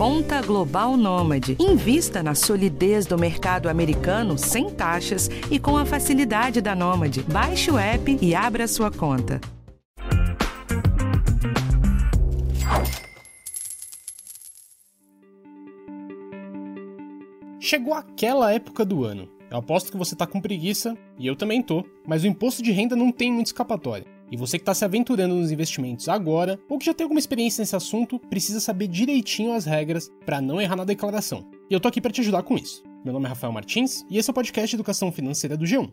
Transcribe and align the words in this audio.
Conta 0.00 0.40
Global 0.40 0.96
Nômade. 0.96 1.58
Invista 1.60 2.22
na 2.22 2.34
solidez 2.34 3.04
do 3.04 3.18
mercado 3.18 3.68
americano 3.68 4.38
sem 4.38 4.70
taxas 4.70 5.28
e 5.50 5.58
com 5.58 5.76
a 5.76 5.84
facilidade 5.84 6.62
da 6.62 6.74
Nômade. 6.74 7.22
Baixe 7.24 7.70
o 7.70 7.78
app 7.78 8.18
e 8.18 8.34
abra 8.34 8.66
sua 8.66 8.90
conta. 8.90 9.38
Chegou 17.60 17.92
aquela 17.92 18.54
época 18.54 18.86
do 18.86 19.04
ano. 19.04 19.28
Eu 19.50 19.58
aposto 19.58 19.92
que 19.92 19.98
você 19.98 20.16
tá 20.16 20.26
com 20.26 20.40
preguiça, 20.40 20.96
e 21.18 21.26
eu 21.26 21.36
também 21.36 21.62
tô, 21.62 21.84
mas 22.06 22.24
o 22.24 22.26
imposto 22.26 22.62
de 22.62 22.72
renda 22.72 22.96
não 22.96 23.12
tem 23.12 23.30
muito 23.30 23.48
escapatória. 23.48 24.06
E 24.30 24.36
você 24.36 24.58
que 24.58 24.62
está 24.62 24.72
se 24.72 24.84
aventurando 24.84 25.34
nos 25.34 25.50
investimentos 25.50 26.08
agora, 26.08 26.58
ou 26.68 26.78
que 26.78 26.86
já 26.86 26.94
tem 26.94 27.04
alguma 27.04 27.18
experiência 27.18 27.62
nesse 27.62 27.74
assunto, 27.74 28.16
precisa 28.16 28.60
saber 28.60 28.86
direitinho 28.86 29.52
as 29.52 29.64
regras 29.64 30.08
para 30.24 30.40
não 30.40 30.60
errar 30.60 30.76
na 30.76 30.84
declaração. 30.84 31.50
E 31.68 31.74
eu 31.74 31.80
tô 31.80 31.88
aqui 31.88 32.00
para 32.00 32.12
te 32.12 32.20
ajudar 32.20 32.44
com 32.44 32.56
isso. 32.56 32.84
Meu 33.04 33.12
nome 33.12 33.26
é 33.26 33.28
Rafael 33.28 33.52
Martins 33.52 34.04
e 34.08 34.18
esse 34.18 34.30
é 34.30 34.32
o 34.32 34.34
podcast 34.34 34.76
Educação 34.76 35.10
Financeira 35.10 35.56
do 35.56 35.64
G1. 35.64 35.92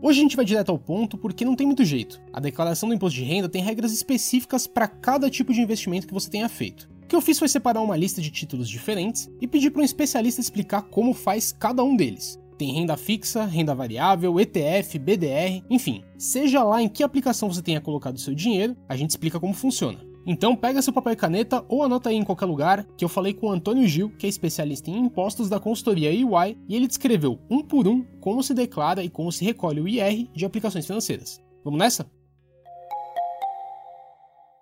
Hoje 0.00 0.20
a 0.20 0.22
gente 0.22 0.36
vai 0.36 0.44
direto 0.44 0.70
ao 0.70 0.78
ponto 0.78 1.18
porque 1.18 1.44
não 1.44 1.56
tem 1.56 1.66
muito 1.66 1.84
jeito. 1.84 2.22
A 2.32 2.38
declaração 2.38 2.88
do 2.88 2.94
imposto 2.94 3.18
de 3.18 3.24
renda 3.24 3.48
tem 3.48 3.60
regras 3.60 3.92
específicas 3.92 4.68
para 4.68 4.86
cada 4.86 5.28
tipo 5.28 5.52
de 5.52 5.60
investimento 5.60 6.06
que 6.06 6.14
você 6.14 6.30
tenha 6.30 6.48
feito. 6.48 6.88
O 7.02 7.06
que 7.08 7.16
eu 7.16 7.20
fiz 7.20 7.40
foi 7.40 7.48
separar 7.48 7.80
uma 7.80 7.96
lista 7.96 8.20
de 8.20 8.30
títulos 8.30 8.68
diferentes 8.68 9.28
e 9.40 9.48
pedir 9.48 9.70
para 9.70 9.82
um 9.82 9.84
especialista 9.84 10.40
explicar 10.40 10.82
como 10.82 11.12
faz 11.12 11.50
cada 11.50 11.82
um 11.82 11.96
deles. 11.96 12.38
Tem 12.58 12.72
renda 12.72 12.96
fixa, 12.96 13.44
renda 13.44 13.74
variável, 13.74 14.40
ETF, 14.40 14.98
BDR, 14.98 15.62
enfim, 15.68 16.02
seja 16.16 16.64
lá 16.64 16.80
em 16.82 16.88
que 16.88 17.02
aplicação 17.02 17.52
você 17.52 17.60
tenha 17.60 17.80
colocado 17.80 18.18
seu 18.18 18.34
dinheiro, 18.34 18.74
a 18.88 18.96
gente 18.96 19.10
explica 19.10 19.38
como 19.38 19.52
funciona. 19.52 19.98
Então 20.26 20.56
pega 20.56 20.82
seu 20.82 20.92
papel 20.92 21.12
e 21.12 21.16
caneta 21.16 21.64
ou 21.68 21.84
anota 21.84 22.08
aí 22.08 22.16
em 22.16 22.24
qualquer 22.24 22.46
lugar 22.46 22.84
que 22.96 23.04
eu 23.04 23.08
falei 23.08 23.32
com 23.32 23.46
o 23.46 23.52
Antônio 23.52 23.86
Gil, 23.86 24.10
que 24.10 24.26
é 24.26 24.28
especialista 24.28 24.90
em 24.90 24.98
impostos 24.98 25.48
da 25.48 25.60
consultoria 25.60 26.10
EY, 26.10 26.58
e 26.68 26.74
ele 26.74 26.88
descreveu 26.88 27.38
um 27.48 27.62
por 27.62 27.86
um 27.86 28.02
como 28.20 28.42
se 28.42 28.52
declara 28.52 29.04
e 29.04 29.08
como 29.08 29.30
se 29.30 29.44
recolhe 29.44 29.80
o 29.80 29.86
IR 29.86 30.28
de 30.34 30.44
aplicações 30.44 30.86
financeiras. 30.86 31.40
Vamos 31.62 31.78
nessa? 31.78 32.10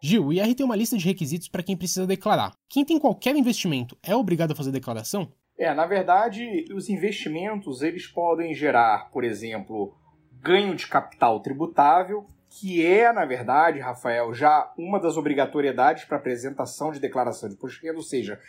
Gil, 0.03 0.27
o 0.27 0.33
IR 0.35 0.55
tem 0.55 0.67
uma 0.67 0.77
lista 0.77 0.99
de 0.99 1.05
requisitos 1.07 1.49
para 1.49 1.63
quem 1.63 1.77
precisa 1.77 2.07
declarar. 2.07 2.53
Quem 2.69 2.85
tem 2.85 2.99
qualquer 2.99 3.35
investimento 3.35 3.97
é 4.03 4.15
obrigado 4.15 4.51
a 4.51 4.55
fazer 4.55 4.71
declaração? 4.71 5.33
É, 5.57 5.73
na 5.73 5.87
verdade, 5.87 6.65
os 6.75 6.89
investimentos 6.89 7.81
eles 7.83 8.07
podem 8.07 8.53
gerar, 8.55 9.11
por 9.11 9.23
exemplo, 9.23 9.97
ganho 10.43 10.75
de 10.75 10.87
capital 10.87 11.41
tributável, 11.41 12.27
que 12.51 12.85
é, 12.85 13.13
na 13.13 13.25
verdade, 13.25 13.79
Rafael, 13.79 14.35
já 14.35 14.73
uma 14.77 15.01
das 15.01 15.17
obrigatoriedades 15.17 16.05
para 16.05 16.17
apresentação 16.17 16.93
de 16.93 17.01
declaração 17.01 17.49
de 17.49 17.55
imposto 17.55 17.81
de 17.81 17.87
renda, 17.87 17.99
ou 17.99 18.05
seja, 18.05 18.41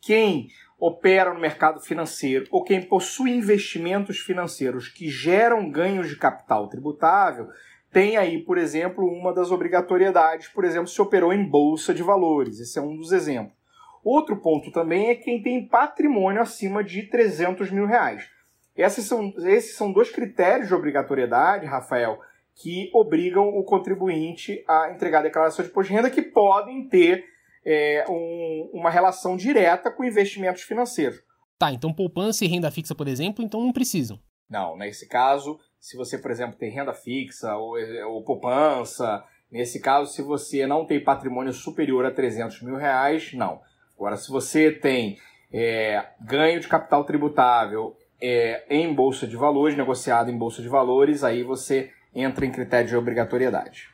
quem 0.00 0.48
opera 0.78 1.32
no 1.32 1.40
mercado 1.40 1.80
financeiro 1.80 2.46
ou 2.50 2.62
quem 2.62 2.82
possui 2.82 3.30
investimentos 3.30 4.18
financeiros 4.18 4.88
que 4.88 5.08
geram 5.08 5.70
ganhos 5.70 6.08
de 6.08 6.16
capital 6.16 6.68
tributável, 6.68 7.48
tem 7.92 8.16
aí, 8.16 8.42
por 8.42 8.58
exemplo, 8.58 9.06
uma 9.06 9.32
das 9.32 9.50
obrigatoriedades, 9.50 10.48
por 10.48 10.64
exemplo, 10.64 10.88
se 10.88 11.00
operou 11.00 11.32
em 11.32 11.48
bolsa 11.48 11.94
de 11.94 12.02
valores. 12.02 12.58
Esse 12.58 12.78
é 12.78 12.82
um 12.82 12.96
dos 12.96 13.12
exemplos. 13.12 13.63
Outro 14.04 14.36
ponto 14.36 14.70
também 14.70 15.08
é 15.08 15.14
quem 15.14 15.42
tem 15.42 15.66
patrimônio 15.66 16.42
acima 16.42 16.84
de 16.84 17.04
300 17.04 17.70
mil 17.70 17.86
reais. 17.86 18.28
Esses 18.76 19.06
são, 19.06 19.32
esses 19.38 19.76
são 19.76 19.90
dois 19.90 20.10
critérios 20.10 20.68
de 20.68 20.74
obrigatoriedade, 20.74 21.64
Rafael, 21.64 22.18
que 22.54 22.90
obrigam 22.92 23.48
o 23.48 23.64
contribuinte 23.64 24.62
a 24.68 24.90
entregar 24.92 25.20
a 25.20 25.22
declaração 25.22 25.64
de 25.64 25.70
imposto 25.70 25.90
de 25.90 25.96
renda 25.96 26.10
que 26.10 26.22
podem 26.22 26.86
ter 26.88 27.24
é, 27.64 28.04
um, 28.08 28.70
uma 28.74 28.90
relação 28.90 29.36
direta 29.36 29.90
com 29.90 30.04
investimentos 30.04 30.62
financeiros. 30.62 31.20
Tá, 31.58 31.72
então 31.72 31.92
poupança 31.92 32.44
e 32.44 32.48
renda 32.48 32.70
fixa, 32.70 32.94
por 32.94 33.08
exemplo, 33.08 33.44
então 33.44 33.62
não 33.62 33.72
precisam. 33.72 34.20
Não, 34.50 34.76
nesse 34.76 35.08
caso, 35.08 35.58
se 35.80 35.96
você, 35.96 36.18
por 36.18 36.30
exemplo, 36.30 36.58
tem 36.58 36.70
renda 36.70 36.92
fixa 36.92 37.56
ou, 37.56 37.76
ou 38.08 38.22
poupança, 38.22 39.24
nesse 39.50 39.80
caso, 39.80 40.12
se 40.12 40.20
você 40.20 40.66
não 40.66 40.84
tem 40.84 41.02
patrimônio 41.02 41.52
superior 41.52 42.04
a 42.04 42.10
300 42.10 42.60
mil 42.62 42.76
reais, 42.76 43.32
não. 43.32 43.60
Agora, 44.04 44.18
se 44.18 44.30
você 44.30 44.70
tem 44.70 45.16
é, 45.50 46.08
ganho 46.20 46.60
de 46.60 46.68
capital 46.68 47.04
tributável 47.04 47.96
é, 48.20 48.66
em 48.68 48.92
bolsa 48.92 49.26
de 49.26 49.34
valores, 49.34 49.74
negociado 49.74 50.30
em 50.30 50.36
bolsa 50.36 50.60
de 50.60 50.68
valores, 50.68 51.24
aí 51.24 51.42
você 51.42 51.90
entra 52.14 52.44
em 52.44 52.52
critério 52.52 52.86
de 52.86 52.94
obrigatoriedade. 52.94 53.88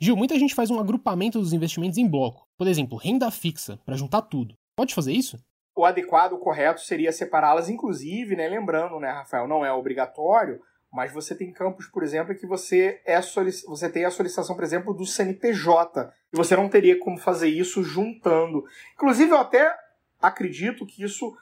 Gil, 0.00 0.16
muita 0.16 0.36
gente 0.36 0.52
faz 0.52 0.68
um 0.68 0.80
agrupamento 0.80 1.38
dos 1.38 1.52
investimentos 1.52 1.96
em 1.96 2.08
bloco. 2.08 2.44
Por 2.58 2.66
exemplo, 2.66 2.98
renda 2.98 3.30
fixa, 3.30 3.78
para 3.86 3.96
juntar 3.96 4.22
tudo. 4.22 4.56
Pode 4.74 4.96
fazer 4.96 5.12
isso? 5.12 5.38
O 5.76 5.84
adequado, 5.84 6.32
o 6.32 6.38
correto, 6.38 6.80
seria 6.80 7.12
separá-las, 7.12 7.68
inclusive, 7.68 8.34
né, 8.34 8.48
lembrando, 8.48 8.98
né, 8.98 9.12
Rafael, 9.12 9.46
não 9.46 9.64
é 9.64 9.72
obrigatório, 9.72 10.60
mas 10.92 11.12
você 11.12 11.34
tem 11.34 11.52
campos, 11.52 11.86
por 11.86 12.02
exemplo, 12.02 12.34
que 12.34 12.46
você, 12.46 13.00
é 13.04 13.20
você 13.66 13.88
tem 13.88 14.04
a 14.04 14.10
solicitação, 14.10 14.56
por 14.56 14.64
exemplo, 14.64 14.92
do 14.92 15.06
CNPJ. 15.06 16.12
E 16.32 16.36
você 16.36 16.56
não 16.56 16.68
teria 16.68 16.98
como 16.98 17.16
fazer 17.16 17.48
isso 17.48 17.82
juntando. 17.82 18.64
Inclusive, 18.94 19.30
eu 19.30 19.38
até 19.38 19.72
acredito 20.20 20.84
que 20.84 21.04
isso 21.04 21.32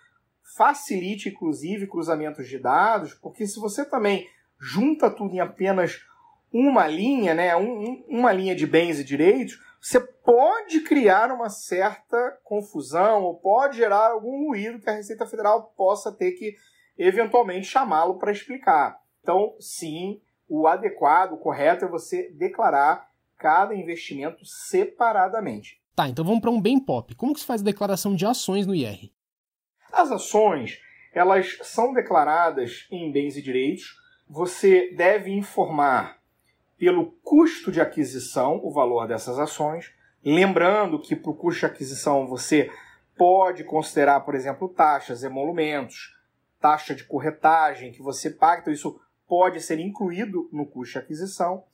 facilite, 0.56 1.30
inclusive, 1.30 1.86
cruzamentos 1.86 2.48
de 2.48 2.58
dados, 2.58 3.14
porque 3.14 3.46
se 3.46 3.58
você 3.58 3.84
também 3.84 4.28
junta 4.60 5.10
tudo 5.10 5.34
em 5.34 5.40
apenas 5.40 6.00
uma 6.52 6.86
linha, 6.86 7.34
né, 7.34 7.56
um, 7.56 8.04
uma 8.08 8.32
linha 8.32 8.54
de 8.54 8.66
bens 8.66 8.98
e 8.98 9.04
direitos, 9.04 9.60
você 9.80 10.00
pode 10.00 10.80
criar 10.80 11.30
uma 11.30 11.48
certa 11.48 12.38
confusão 12.42 13.22
ou 13.22 13.38
pode 13.38 13.76
gerar 13.76 14.10
algum 14.10 14.48
ruído 14.48 14.80
que 14.80 14.90
a 14.90 14.94
Receita 14.94 15.26
Federal 15.26 15.72
possa 15.76 16.10
ter 16.10 16.32
que 16.32 16.54
eventualmente 16.96 17.66
chamá-lo 17.66 18.18
para 18.18 18.32
explicar. 18.32 18.98
Então, 19.28 19.54
sim, 19.60 20.22
o 20.48 20.66
adequado, 20.66 21.34
o 21.34 21.36
correto 21.36 21.84
é 21.84 21.88
você 21.88 22.30
declarar 22.30 23.10
cada 23.36 23.74
investimento 23.74 24.42
separadamente. 24.42 25.78
Tá, 25.94 26.08
então 26.08 26.24
vamos 26.24 26.40
para 26.40 26.50
um 26.50 26.58
bem 26.58 26.80
pop. 26.80 27.14
Como 27.14 27.34
que 27.34 27.40
se 27.40 27.44
faz 27.44 27.60
a 27.60 27.64
declaração 27.64 28.16
de 28.16 28.24
ações 28.24 28.66
no 28.66 28.74
IR? 28.74 29.12
As 29.92 30.10
ações, 30.10 30.80
elas 31.12 31.58
são 31.62 31.92
declaradas 31.92 32.86
em 32.90 33.12
bens 33.12 33.36
e 33.36 33.42
direitos. 33.42 33.98
Você 34.26 34.94
deve 34.96 35.30
informar 35.30 36.16
pelo 36.78 37.12
custo 37.22 37.70
de 37.70 37.82
aquisição 37.82 38.58
o 38.64 38.72
valor 38.72 39.06
dessas 39.06 39.38
ações. 39.38 39.92
Lembrando 40.24 40.98
que 40.98 41.14
para 41.14 41.30
o 41.30 41.36
custo 41.36 41.60
de 41.60 41.66
aquisição 41.66 42.26
você 42.26 42.70
pode 43.14 43.62
considerar, 43.62 44.20
por 44.20 44.34
exemplo, 44.34 44.70
taxas, 44.70 45.22
emolumentos, 45.22 46.16
taxa 46.58 46.94
de 46.94 47.04
corretagem 47.04 47.92
que 47.92 48.00
você 48.00 48.30
paga. 48.30 48.62
Então, 48.62 48.72
isso 48.72 48.98
pode 49.28 49.60
ser 49.60 49.78
incluído 49.78 50.48
no 50.52 50.66
custo 50.66 50.94
de 50.94 50.98
aquisição. 50.98 51.64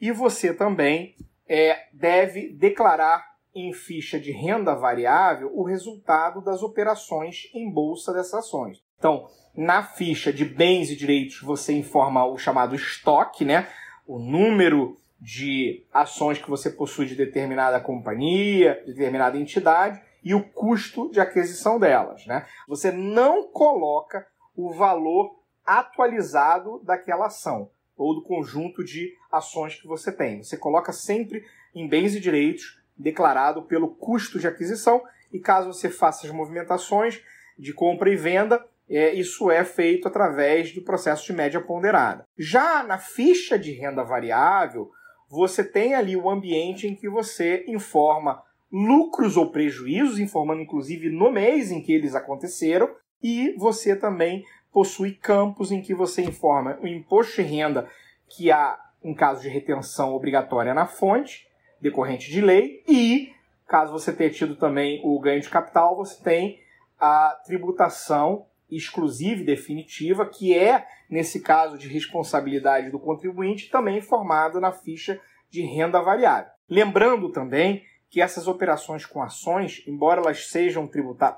E 0.00 0.12
você 0.12 0.54
também 0.54 1.16
é, 1.48 1.88
deve 1.92 2.48
declarar 2.48 3.34
em 3.54 3.72
ficha 3.72 4.18
de 4.18 4.32
renda 4.32 4.74
variável 4.74 5.50
o 5.54 5.62
resultado 5.62 6.40
das 6.40 6.62
operações 6.62 7.50
em 7.54 7.70
bolsa 7.70 8.12
dessas 8.12 8.34
ações. 8.34 8.82
Então, 8.98 9.28
na 9.56 9.82
ficha 9.82 10.32
de 10.32 10.44
bens 10.44 10.90
e 10.90 10.96
direitos, 10.96 11.40
você 11.40 11.72
informa 11.72 12.24
o 12.26 12.36
chamado 12.36 12.74
estoque, 12.74 13.44
né? 13.44 13.68
o 14.06 14.18
número 14.18 14.98
de 15.20 15.86
ações 15.92 16.38
que 16.38 16.50
você 16.50 16.68
possui 16.68 17.06
de 17.06 17.14
determinada 17.14 17.80
companhia, 17.80 18.82
de 18.84 18.92
determinada 18.92 19.38
entidade, 19.38 20.00
e 20.22 20.34
o 20.34 20.42
custo 20.42 21.10
de 21.10 21.20
aquisição 21.20 21.78
delas. 21.78 22.26
Né? 22.26 22.46
Você 22.66 22.90
não 22.90 23.48
coloca 23.48 24.26
o 24.56 24.72
valor 24.72 25.43
atualizado 25.66 26.80
daquela 26.84 27.26
ação 27.26 27.70
ou 27.96 28.14
do 28.14 28.22
conjunto 28.22 28.84
de 28.84 29.16
ações 29.30 29.74
que 29.80 29.86
você 29.86 30.10
tem. 30.10 30.42
Você 30.42 30.56
coloca 30.56 30.92
sempre 30.92 31.44
em 31.74 31.88
bens 31.88 32.14
e 32.14 32.20
direitos 32.20 32.80
declarado 32.96 33.62
pelo 33.62 33.88
custo 33.88 34.38
de 34.38 34.46
aquisição 34.46 35.02
e 35.32 35.38
caso 35.38 35.72
você 35.72 35.90
faça 35.90 36.26
as 36.26 36.32
movimentações 36.32 37.22
de 37.58 37.72
compra 37.72 38.10
e 38.10 38.16
venda, 38.16 38.64
é, 38.88 39.14
isso 39.14 39.50
é 39.50 39.64
feito 39.64 40.06
através 40.06 40.72
do 40.72 40.82
processo 40.82 41.24
de 41.26 41.32
média 41.32 41.60
ponderada. 41.60 42.26
Já 42.38 42.82
na 42.82 42.98
ficha 42.98 43.58
de 43.58 43.72
renda 43.72 44.04
variável, 44.04 44.90
você 45.28 45.64
tem 45.64 45.94
ali 45.94 46.16
o 46.16 46.28
ambiente 46.28 46.86
em 46.86 46.94
que 46.94 47.08
você 47.08 47.64
informa 47.66 48.42
lucros 48.70 49.36
ou 49.36 49.50
prejuízos, 49.50 50.18
informando 50.18 50.60
inclusive 50.60 51.08
no 51.08 51.30
mês 51.30 51.70
em 51.70 51.80
que 51.80 51.92
eles 51.92 52.14
aconteceram, 52.14 52.94
e 53.22 53.54
você 53.56 53.96
também 53.96 54.44
possui 54.74 55.12
campos 55.12 55.70
em 55.70 55.80
que 55.80 55.94
você 55.94 56.20
informa 56.20 56.76
o 56.82 56.88
imposto 56.88 57.40
de 57.40 57.48
renda 57.48 57.88
que 58.28 58.50
há 58.50 58.76
em 59.04 59.14
caso 59.14 59.42
de 59.42 59.48
retenção 59.48 60.12
obrigatória 60.12 60.74
na 60.74 60.86
fonte, 60.86 61.46
decorrente 61.80 62.28
de 62.28 62.40
lei, 62.40 62.82
e 62.88 63.32
caso 63.68 63.92
você 63.92 64.12
tenha 64.12 64.30
tido 64.30 64.56
também 64.56 65.00
o 65.04 65.18
ganho 65.20 65.40
de 65.40 65.48
capital, 65.48 65.94
você 65.94 66.20
tem 66.22 66.58
a 66.98 67.40
tributação 67.46 68.46
exclusiva 68.70 69.42
e 69.42 69.44
definitiva, 69.44 70.26
que 70.26 70.56
é, 70.56 70.84
nesse 71.08 71.40
caso 71.40 71.78
de 71.78 71.86
responsabilidade 71.86 72.90
do 72.90 72.98
contribuinte, 72.98 73.70
também 73.70 73.98
informada 73.98 74.58
na 74.58 74.72
ficha 74.72 75.20
de 75.50 75.62
renda 75.62 76.00
variável. 76.00 76.50
Lembrando 76.68 77.30
também 77.30 77.84
que 78.14 78.20
essas 78.20 78.46
operações 78.46 79.04
com 79.04 79.20
ações, 79.20 79.82
embora 79.88 80.20
elas 80.20 80.46
sejam 80.46 80.88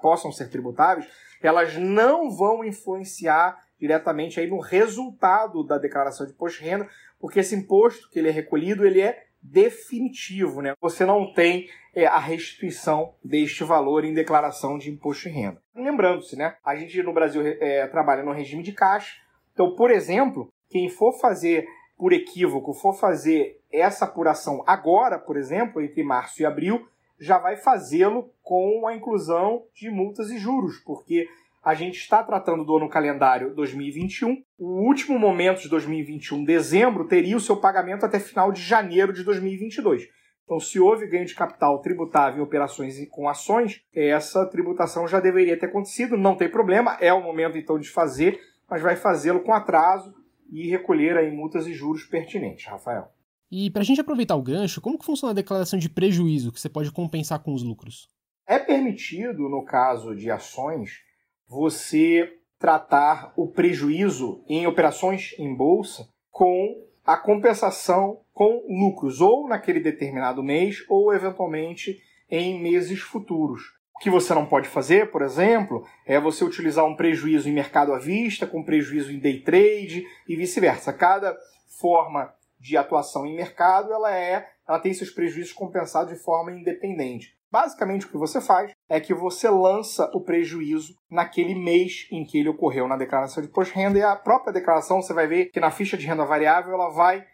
possam 0.03 0.31
ser 0.31 0.51
tributáveis, 0.51 1.09
elas 1.41 1.75
não 1.75 2.31
vão 2.31 2.63
influenciar 2.63 3.65
diretamente 3.81 4.39
aí 4.39 4.47
no 4.47 4.61
resultado 4.61 5.65
da 5.65 5.79
declaração 5.79 6.27
de 6.27 6.33
imposto 6.33 6.59
de 6.59 6.69
renda, 6.69 6.87
porque 7.19 7.41
esse 7.41 7.55
imposto 7.55 8.11
que 8.11 8.19
ele 8.19 8.29
é 8.29 8.31
recolhido, 8.31 8.87
ele 8.87 9.01
é 9.01 9.25
definitivo, 9.41 10.61
né? 10.61 10.75
Você 10.79 11.07
não 11.07 11.33
tem 11.33 11.67
é, 11.95 12.05
a 12.05 12.19
restituição 12.19 13.15
deste 13.25 13.65
valor 13.65 14.05
em 14.05 14.13
declaração 14.13 14.77
de 14.77 14.91
imposto 14.91 15.31
de 15.31 15.35
renda. 15.35 15.63
Lembrando-se, 15.75 16.37
né? 16.37 16.57
A 16.63 16.77
gente 16.77 17.03
no 17.03 17.15
Brasil 17.15 17.41
é, 17.43 17.87
trabalha 17.87 18.23
no 18.23 18.33
regime 18.33 18.63
de 18.63 18.73
caixa. 18.73 19.17
Então, 19.55 19.75
por 19.75 19.91
exemplo, 19.91 20.53
quem 20.69 20.91
for 20.91 21.19
fazer 21.19 21.67
por 21.97 22.13
equívoco, 22.13 22.75
for 22.75 22.93
fazer 22.93 23.61
essa 23.73 24.05
apuração 24.05 24.63
agora, 24.67 25.19
por 25.19 25.37
exemplo, 25.37 25.81
entre 25.83 26.03
março 26.03 26.43
e 26.43 26.47
abril, 26.47 26.87
já 27.19 27.39
vai 27.39 27.57
fazê-lo 27.57 28.31
com 28.43 28.87
a 28.87 28.95
inclusão 28.95 29.65
de 29.75 29.91
multas 29.91 30.31
e 30.31 30.39
juros, 30.39 30.79
porque 30.85 31.27
a 31.65 31.75
gente 31.75 31.99
está 31.99 32.23
tratando 32.23 32.65
do 32.65 32.77
ano 32.77 32.89
calendário 32.89 33.55
2021. 33.55 34.43
O 34.59 34.87
último 34.87 35.19
momento 35.19 35.63
de 35.63 35.69
2021, 35.69 36.45
dezembro, 36.45 37.09
teria 37.09 37.37
o 37.37 37.41
seu 37.41 37.57
pagamento 37.57 38.05
até 38.05 38.21
final 38.21 38.53
de 38.53 38.63
janeiro 38.63 39.13
de 39.13 39.25
2022. 39.25 40.09
Então, 40.45 40.61
se 40.61 40.79
houve 40.79 41.09
ganho 41.09 41.27
de 41.27 41.35
capital 41.35 41.81
tributável 41.81 42.39
em 42.39 42.43
operações 42.43 42.97
com 43.11 43.29
ações, 43.29 43.83
essa 43.93 44.47
tributação 44.47 45.09
já 45.09 45.19
deveria 45.19 45.59
ter 45.59 45.67
acontecido, 45.67 46.17
não 46.17 46.37
tem 46.37 46.49
problema, 46.49 46.97
é 47.01 47.13
o 47.13 47.21
momento 47.21 47.59
então 47.59 47.81
de 47.81 47.91
fazer, 47.91 48.39
mas 48.71 48.81
vai 48.81 48.95
fazê-lo 48.95 49.41
com 49.41 49.53
atraso 49.53 50.15
e 50.51 50.69
recolher 50.69 51.17
aí 51.17 51.31
multas 51.31 51.67
e 51.67 51.73
juros 51.73 52.05
pertinentes, 52.05 52.67
Rafael. 52.67 53.11
E 53.51 53.71
para 53.71 53.83
a 53.83 53.85
gente 53.85 54.01
aproveitar 54.01 54.35
o 54.35 54.43
gancho, 54.43 54.81
como 54.81 54.99
que 54.99 55.05
funciona 55.05 55.33
a 55.33 55.35
declaração 55.35 55.79
de 55.79 55.89
prejuízo 55.89 56.53
que 56.53 56.61
você 56.61 56.69
pode 56.69 56.91
compensar 56.91 57.43
com 57.43 57.55
os 57.55 57.63
lucros? 57.63 58.09
É 58.47 58.59
permitido, 58.59 59.49
no 59.49 59.65
caso 59.65 60.15
de 60.15 60.31
ações, 60.31 61.01
você 61.49 62.39
tratar 62.59 63.33
o 63.37 63.49
prejuízo 63.49 64.43
em 64.49 64.67
operações 64.67 65.35
em 65.39 65.55
bolsa 65.55 66.09
com 66.31 66.85
a 67.05 67.17
compensação 67.17 68.21
com 68.33 68.65
lucros, 68.69 69.21
ou 69.21 69.49
naquele 69.49 69.81
determinado 69.81 70.43
mês, 70.43 70.85
ou 70.89 71.15
eventualmente 71.15 72.03
em 72.29 72.61
meses 72.61 73.01
futuros. 73.01 73.76
O 73.97 73.99
que 73.99 74.11
você 74.11 74.35
não 74.35 74.45
pode 74.45 74.69
fazer, 74.69 75.11
por 75.11 75.23
exemplo, 75.23 75.87
é 76.05 76.21
você 76.21 76.45
utilizar 76.45 76.85
um 76.85 76.95
prejuízo 76.95 77.49
em 77.49 77.53
mercado 77.53 77.95
à 77.95 77.99
vista 77.99 78.47
com 78.47 78.63
prejuízo 78.63 79.11
em 79.11 79.19
day 79.19 79.41
trade 79.41 80.05
e 80.29 80.37
vice-versa. 80.37 80.93
Cada 80.93 81.35
forma 81.81 82.33
de 82.61 82.77
atuação 82.77 83.25
em 83.25 83.35
mercado, 83.35 83.93
ela 83.95 84.15
é, 84.15 84.51
ela 84.69 84.79
tem 84.79 84.93
seus 84.93 85.11
prejuízos 85.11 85.55
compensados 85.55 86.13
de 86.13 86.23
forma 86.23 86.53
independente. 86.53 87.35
Basicamente, 87.51 88.05
o 88.05 88.11
que 88.11 88.19
você 88.19 88.39
faz 88.39 88.71
é 88.87 89.01
que 89.01 89.15
você 89.15 89.49
lança 89.49 90.11
o 90.13 90.21
prejuízo 90.21 90.95
naquele 91.11 91.55
mês 91.55 92.07
em 92.13 92.23
que 92.23 92.39
ele 92.39 92.51
ocorreu 92.51 92.87
na 92.87 92.99
declaração 92.99 93.43
de 93.43 93.49
imposto 93.49 93.73
de 93.73 93.81
renda 93.81 93.99
e 93.99 94.03
a 94.03 94.15
própria 94.15 94.53
declaração 94.53 95.01
você 95.01 95.15
vai 95.15 95.27
ver 95.27 95.47
que 95.47 95.59
na 95.59 95.71
ficha 95.71 95.97
de 95.97 96.07
renda 96.07 96.25
variável 96.25 96.75
ela 96.75 96.91
vai, 96.91 97.25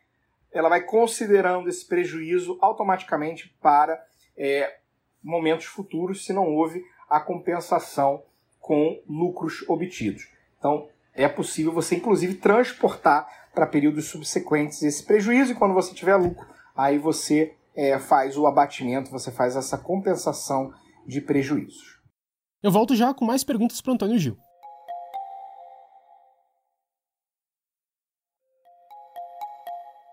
ela 0.52 0.68
vai 0.68 0.82
considerando 0.82 1.68
esse 1.68 1.84
prejuízo 1.88 2.56
automaticamente 2.60 3.48
para 3.60 4.00
é, 4.36 4.81
momentos 5.22 5.66
futuros 5.66 6.24
se 6.24 6.32
não 6.32 6.46
houve 6.54 6.84
a 7.08 7.20
compensação 7.20 8.22
com 8.58 9.00
lucros 9.08 9.64
obtidos. 9.68 10.28
Então, 10.58 10.88
é 11.14 11.28
possível 11.28 11.72
você, 11.72 11.96
inclusive, 11.96 12.34
transportar 12.34 13.28
para 13.54 13.66
períodos 13.66 14.06
subsequentes 14.06 14.82
esse 14.82 15.04
prejuízo 15.04 15.52
e 15.52 15.54
quando 15.54 15.74
você 15.74 15.92
tiver 15.94 16.16
lucro, 16.16 16.46
aí 16.74 16.98
você 16.98 17.54
é, 17.74 17.98
faz 17.98 18.36
o 18.36 18.46
abatimento, 18.46 19.10
você 19.10 19.30
faz 19.30 19.56
essa 19.56 19.76
compensação 19.76 20.72
de 21.06 21.20
prejuízos. 21.20 22.00
Eu 22.62 22.70
volto 22.70 22.94
já 22.94 23.12
com 23.12 23.24
mais 23.24 23.44
perguntas 23.44 23.80
para 23.80 23.92
Antônio 23.92 24.18
Gil. 24.18 24.38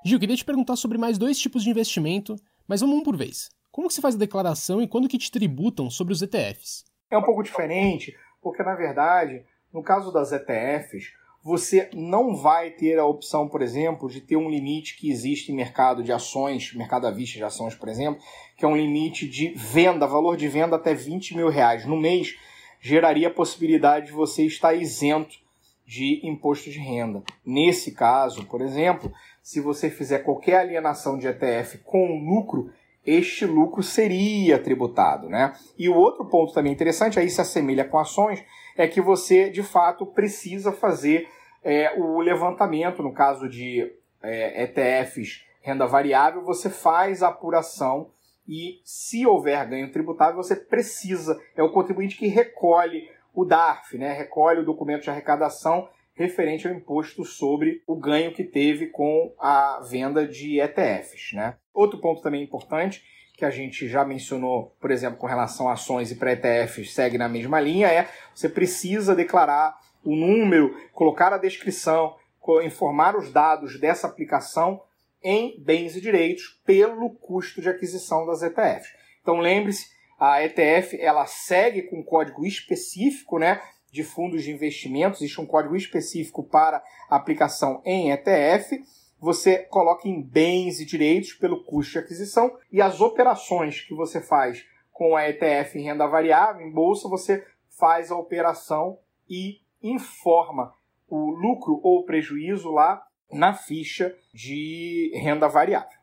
Gil, 0.04 0.20
queria 0.20 0.36
te 0.36 0.46
perguntar 0.46 0.76
sobre 0.76 0.98
mais 0.98 1.18
dois 1.18 1.38
tipos 1.38 1.64
de 1.64 1.70
investimento, 1.70 2.36
mas 2.68 2.82
vamos 2.82 2.98
um 2.98 3.04
por 3.04 3.16
vez. 3.16 3.50
Como 3.72 3.88
que 3.88 3.94
se 3.94 4.02
faz 4.02 4.16
a 4.16 4.20
declaração 4.20 4.82
e 4.82 4.88
quando 4.88 5.08
que 5.08 5.18
te 5.18 5.32
tributam 5.32 5.90
sobre 5.90 6.14
os 6.14 6.22
ETFs? 6.22 6.86
É 7.10 7.18
um 7.18 7.24
pouco 7.24 7.44
diferente, 7.44 8.16
porque 8.42 8.64
na 8.64 8.76
verdade, 8.76 9.44
no 9.72 9.84
caso 9.84 10.12
das 10.12 10.32
ETFs, 10.32 11.14
você 11.42 11.90
não 11.94 12.36
vai 12.36 12.72
ter 12.72 13.00
a 13.00 13.06
opção, 13.06 13.48
por 13.48 13.62
exemplo, 13.62 14.10
de 14.10 14.22
ter 14.22 14.36
um 14.36 14.50
limite 14.50 14.98
que 14.98 15.10
existe 15.10 15.52
em 15.52 15.56
mercado 15.56 16.04
de 16.04 16.12
ações, 16.12 16.74
mercado 16.74 17.08
à 17.08 17.12
vista 17.12 17.38
de 17.38 17.44
ações, 17.44 17.76
por 17.76 17.88
exemplo, 17.88 18.22
que 18.58 18.66
é 18.66 18.68
um 18.68 18.76
limite 18.76 19.28
de 19.28 19.50
venda, 19.56 20.06
valor 20.06 20.36
de 20.36 20.48
venda 20.48 20.76
até 20.76 20.94
20 20.94 21.38
mil 21.38 21.48
reais 21.48 21.86
no 21.86 21.96
mês, 21.96 22.38
geraria 22.82 23.30
a 23.30 23.34
possibilidade 23.34 24.08
de 24.08 24.12
você 24.12 24.46
estar 24.46 24.74
isento 24.74 25.38
de 25.86 26.20
imposto 26.24 26.70
de 26.70 26.80
renda. 26.80 27.24
Nesse 27.46 27.94
caso, 27.94 28.46
por 28.46 28.62
exemplo, 28.62 29.12
se 29.42 29.60
você 29.60 29.90
fizer 29.90 30.20
qualquer 30.20 30.58
alienação 30.58 31.18
de 31.18 31.28
ETF 31.28 31.80
com 31.80 32.20
lucro, 32.20 32.72
este 33.06 33.46
lucro 33.46 33.82
seria 33.82 34.60
tributado, 34.60 35.30
né? 35.30 35.54
E 35.78 35.90
o 35.90 35.96
outro 35.96 36.26
ponto 36.26 36.54
também 36.54 36.72
interessante, 36.72 37.20
aí 37.20 37.30
se 37.30 37.42
assemelha 37.42 37.86
com 37.86 37.98
ações, 37.98 38.44
é 38.78 38.88
que 38.88 39.02
você 39.02 39.50
de 39.50 39.64
fato 39.64 40.06
precisa 40.06 40.72
fazer 40.72 41.28
é, 41.64 41.94
o 41.98 42.20
levantamento, 42.20 43.02
no 43.02 43.14
caso 43.14 43.50
de 43.50 43.92
é, 44.22 44.64
ETFs 44.64 45.44
renda 45.62 45.86
variável, 45.86 46.44
você 46.44 46.70
faz 46.70 47.22
a 47.22 47.28
apuração 47.28 48.12
e 48.48 48.82
se 48.84 49.26
houver 49.26 49.68
ganho 49.68 49.92
tributável, 49.92 50.38
você 50.38 50.56
precisa, 50.56 51.40
é 51.56 51.62
o 51.62 51.72
contribuinte 51.72 52.18
que 52.18 52.28
recolhe 52.28 53.10
o 53.34 53.46
DARF, 53.46 53.98
né? 53.98 54.12
recolhe 54.14 54.60
o 54.60 54.66
documento 54.66 55.04
de 55.04 55.10
arrecadação 55.10 55.88
referente 56.16 56.68
ao 56.68 56.74
imposto 56.74 57.24
sobre 57.24 57.82
o 57.86 57.96
ganho 57.96 58.34
que 58.34 58.44
teve 58.44 58.88
com 58.88 59.34
a 59.40 59.80
venda 59.90 60.28
de 60.28 60.60
ETFs. 60.60 61.34
Né? 61.34 61.56
Outro 61.80 61.98
ponto 61.98 62.22
também 62.22 62.44
importante 62.44 63.02
que 63.38 63.46
a 63.46 63.50
gente 63.50 63.88
já 63.88 64.04
mencionou, 64.04 64.76
por 64.82 64.92
exemplo, 64.92 65.18
com 65.18 65.26
relação 65.26 65.70
a 65.70 65.74
ações 65.74 66.12
e 66.12 66.16
para 66.16 66.34
ETFs, 66.34 66.94
segue 66.94 67.18
na 67.18 67.30
mesma 67.30 67.58
linha, 67.62 67.88
é 67.88 68.10
você 68.36 68.50
precisa 68.50 69.16
declarar 69.16 69.80
o 70.04 70.14
número, 70.14 70.76
colocar 70.92 71.32
a 71.32 71.38
descrição, 71.38 72.18
informar 72.66 73.16
os 73.16 73.32
dados 73.32 73.80
dessa 73.80 74.08
aplicação 74.08 74.82
em 75.24 75.58
bens 75.58 75.96
e 75.96 76.02
direitos 76.02 76.60
pelo 76.66 77.12
custo 77.12 77.62
de 77.62 77.70
aquisição 77.70 78.26
das 78.26 78.42
ETFs. 78.42 78.94
Então 79.22 79.40
lembre-se, 79.40 79.88
a 80.20 80.44
ETF 80.44 81.00
ela 81.00 81.26
segue 81.28 81.84
com 81.84 82.00
um 82.00 82.04
código 82.04 82.46
específico, 82.46 83.40
né, 83.40 83.62
de 83.90 84.04
fundos 84.04 84.44
de 84.44 84.52
investimentos, 84.52 85.22
existe 85.22 85.40
um 85.40 85.46
código 85.46 85.78
específico 85.78 86.44
para 86.44 86.84
aplicação 87.10 87.82
em 87.86 88.12
ETF 88.12 88.84
você 89.20 89.60
coloca 89.60 90.08
em 90.08 90.22
bens 90.22 90.80
e 90.80 90.86
direitos 90.86 91.34
pelo 91.34 91.64
custo 91.64 91.94
de 91.94 92.00
aquisição 92.00 92.58
e 92.72 92.82
as 92.82 93.02
operações 93.02 93.82
que 93.82 93.94
você 93.94 94.22
faz 94.22 94.66
com 94.92 95.16
a 95.16 95.30
ETF 95.30 95.78
em 95.78 95.84
renda 95.84 96.08
variável, 96.08 96.66
em 96.66 96.72
bolsa, 96.72 97.08
você 97.08 97.46
faz 97.78 98.12
a 98.12 98.18
operação 98.18 99.00
e 99.30 99.62
informa 99.82 100.74
o 101.08 101.32
lucro 101.32 101.80
ou 101.84 102.04
prejuízo 102.04 102.70
lá 102.72 103.02
na 103.32 103.54
ficha 103.54 104.16
de 104.34 105.12
renda 105.16 105.48
variável. 105.48 105.98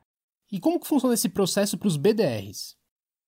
E 0.51 0.61
como 0.61 0.81
que 0.81 0.87
funciona 0.87 1.15
esse 1.15 1.29
processo 1.29 1.77
para 1.77 1.89
os 1.89 1.97
BDRs? 1.97 2.77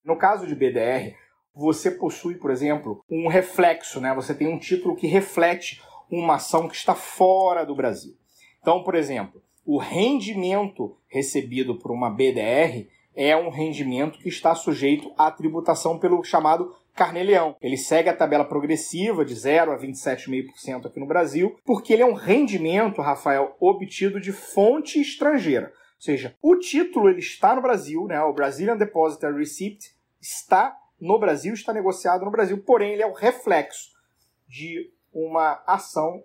No 0.04 0.16
caso 0.16 0.47
de 0.47 0.54
BDR, 0.54 1.14
você 1.54 1.90
possui, 1.90 2.37
por 2.37 2.50
exemplo, 2.50 3.04
um 3.11 3.28
reflexo, 3.28 4.00
né? 4.00 4.14
Você 4.14 4.35
tem 4.35 4.47
um 4.47 4.59
título 4.59 4.97
que 4.97 5.07
reflete 5.07 5.83
uma 6.11 6.37
ação 6.37 6.68
que 6.68 6.76
está 6.76 6.95
fora 6.95 7.66
do 7.66 7.75
Brasil. 7.75 8.16
Então, 8.61 8.83
por 8.83 8.95
exemplo, 8.95 9.42
o 9.68 9.76
rendimento 9.76 10.96
recebido 11.08 11.78
por 11.78 11.90
uma 11.90 12.08
BDR 12.08 12.88
é 13.14 13.37
um 13.37 13.50
rendimento 13.50 14.18
que 14.18 14.30
está 14.30 14.54
sujeito 14.54 15.12
à 15.14 15.30
tributação 15.30 15.98
pelo 15.98 16.25
chamado 16.25 16.75
Carneleão. 16.94 17.54
Ele 17.60 17.76
segue 17.76 18.08
a 18.08 18.16
tabela 18.16 18.46
progressiva 18.46 19.26
de 19.26 19.34
0 19.34 19.72
a 19.72 19.78
27,5% 19.78 20.87
aqui 20.87 20.98
no 20.98 21.06
Brasil, 21.06 21.54
porque 21.66 21.92
ele 21.92 22.00
é 22.00 22.06
um 22.06 22.14
rendimento, 22.14 23.02
Rafael, 23.02 23.54
obtido 23.60 24.18
de 24.18 24.32
fonte 24.32 25.02
estrangeira. 25.02 25.66
Ou 25.66 26.02
seja, 26.02 26.34
o 26.40 26.56
título 26.56 27.10
ele 27.10 27.20
está 27.20 27.54
no 27.54 27.60
Brasil, 27.60 28.06
né? 28.06 28.18
o 28.22 28.32
Brazilian 28.32 28.76
Depositary 28.78 29.37
Receipt 29.37 29.94
está 30.18 30.75
no 30.98 31.18
Brasil, 31.18 31.52
está 31.52 31.75
negociado 31.75 32.25
no 32.25 32.30
Brasil, 32.30 32.56
porém 32.64 32.94
ele 32.94 33.02
é 33.02 33.06
o 33.06 33.12
reflexo 33.12 33.90
de 34.48 34.90
uma 35.12 35.62
ação 35.66 36.25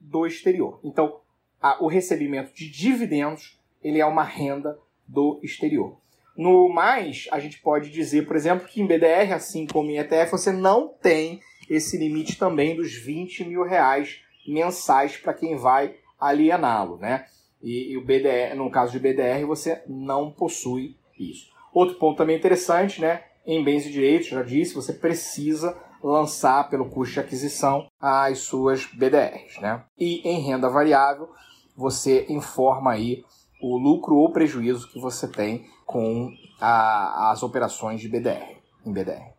do 0.00 0.26
exterior. 0.26 0.80
Então, 0.82 1.20
a, 1.60 1.82
o 1.82 1.86
recebimento 1.86 2.54
de 2.54 2.68
dividendos 2.70 3.58
ele 3.82 4.00
é 4.00 4.06
uma 4.06 4.24
renda 4.24 4.78
do 5.06 5.40
exterior. 5.42 5.96
No 6.36 6.68
mais, 6.68 7.28
a 7.30 7.38
gente 7.38 7.58
pode 7.58 7.90
dizer, 7.90 8.26
por 8.26 8.36
exemplo, 8.36 8.66
que 8.66 8.80
em 8.80 8.86
BDR, 8.86 9.32
assim 9.34 9.66
como 9.66 9.90
em 9.90 9.98
ETF, 9.98 10.30
você 10.30 10.52
não 10.52 10.88
tem 10.88 11.40
esse 11.68 11.98
limite 11.98 12.38
também 12.38 12.74
dos 12.74 12.94
20 12.94 13.44
mil 13.44 13.62
reais 13.62 14.22
mensais 14.46 15.16
para 15.16 15.34
quem 15.34 15.56
vai 15.56 15.96
aliená-lo, 16.18 16.96
né? 16.96 17.26
E, 17.62 17.92
e, 17.92 17.96
o 17.96 18.04
BDR, 18.04 18.54
no 18.56 18.70
caso 18.70 18.92
de 18.92 18.98
BDR, 18.98 19.44
você 19.46 19.82
não 19.86 20.30
possui 20.30 20.96
isso. 21.18 21.50
Outro 21.74 21.96
ponto 21.96 22.16
também 22.16 22.36
interessante, 22.36 23.00
né? 23.00 23.22
Em 23.46 23.62
bens 23.62 23.86
e 23.86 23.90
direitos, 23.90 24.28
já 24.28 24.42
disse, 24.42 24.74
você 24.74 24.92
precisa 24.92 25.76
lançar 26.02 26.68
pelo 26.68 26.88
custo 26.88 27.14
de 27.14 27.20
aquisição 27.20 27.86
as 28.00 28.40
suas 28.40 28.86
BDRs, 28.86 29.60
né? 29.60 29.84
E 29.98 30.20
em 30.28 30.40
renda 30.40 30.68
variável, 30.68 31.28
você 31.76 32.26
informa 32.28 32.92
aí 32.92 33.24
o 33.60 33.76
lucro 33.76 34.16
ou 34.16 34.32
prejuízo 34.32 34.88
que 34.88 34.98
você 34.98 35.28
tem 35.28 35.66
com 35.84 36.30
a, 36.60 37.30
as 37.30 37.42
operações 37.42 38.00
de 38.00 38.08
BDR, 38.08 38.56
em 38.84 38.92
BDR. 38.92 39.32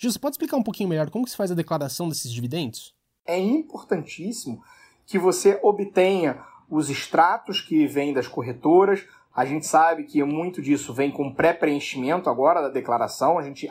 Você 0.00 0.18
pode 0.18 0.34
explicar 0.34 0.56
um 0.56 0.62
pouquinho 0.62 0.88
melhor 0.88 1.10
como 1.10 1.24
que 1.24 1.30
se 1.30 1.36
faz 1.36 1.50
a 1.50 1.54
declaração 1.54 2.08
desses 2.08 2.32
dividendos? 2.32 2.94
É 3.26 3.38
importantíssimo 3.38 4.62
que 5.06 5.18
você 5.18 5.58
obtenha 5.62 6.40
os 6.70 6.88
extratos 6.88 7.60
que 7.60 7.86
vêm 7.86 8.12
das 8.12 8.28
corretoras. 8.28 9.04
A 9.34 9.44
gente 9.44 9.66
sabe 9.66 10.04
que 10.04 10.22
muito 10.22 10.62
disso 10.62 10.94
vem 10.94 11.10
com 11.10 11.34
pré-preenchimento 11.34 12.30
agora 12.30 12.62
da 12.62 12.68
declaração. 12.68 13.38
A 13.38 13.42
gente, 13.42 13.68